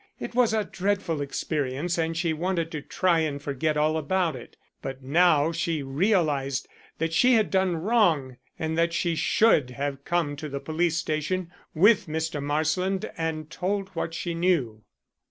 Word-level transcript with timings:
It 0.19 0.33
was 0.33 0.51
a 0.51 0.63
dreadful 0.65 1.21
experience 1.21 1.99
and 1.99 2.17
she 2.17 2.33
wanted 2.33 2.71
to 2.71 2.81
try 2.81 3.19
and 3.19 3.39
forget 3.39 3.77
all 3.77 3.97
about 3.97 4.35
it. 4.35 4.57
But 4.81 5.03
now 5.03 5.51
she 5.51 5.83
realized 5.83 6.67
that 6.97 7.13
she 7.13 7.35
had 7.35 7.51
done 7.51 7.75
wrong 7.75 8.37
and 8.57 8.75
that 8.79 8.93
she 8.93 9.13
should 9.15 9.69
have 9.69 10.03
come 10.03 10.35
to 10.37 10.49
the 10.49 10.59
police 10.59 10.97
station 10.97 11.51
with 11.75 12.07
Mr. 12.07 12.41
Marsland 12.41 13.11
and 13.15 13.51
told 13.51 13.89
what 13.89 14.15
she 14.15 14.33
knew. 14.33 14.81